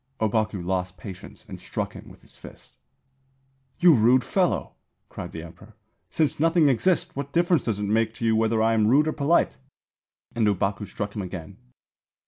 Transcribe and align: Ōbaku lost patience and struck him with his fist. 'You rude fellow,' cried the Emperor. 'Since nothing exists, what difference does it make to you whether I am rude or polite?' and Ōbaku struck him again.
Ōbaku 0.19 0.65
lost 0.65 0.97
patience 0.97 1.45
and 1.47 1.61
struck 1.61 1.93
him 1.93 2.09
with 2.09 2.23
his 2.23 2.35
fist. 2.35 2.75
'You 3.79 3.93
rude 3.93 4.23
fellow,' 4.23 4.73
cried 5.09 5.31
the 5.31 5.43
Emperor. 5.43 5.75
'Since 6.09 6.39
nothing 6.39 6.69
exists, 6.69 7.15
what 7.15 7.31
difference 7.31 7.65
does 7.65 7.77
it 7.77 7.83
make 7.83 8.15
to 8.15 8.25
you 8.25 8.35
whether 8.35 8.63
I 8.63 8.73
am 8.73 8.87
rude 8.87 9.07
or 9.07 9.13
polite?' 9.13 9.57
and 10.33 10.47
Ōbaku 10.47 10.87
struck 10.87 11.15
him 11.15 11.21
again. 11.21 11.57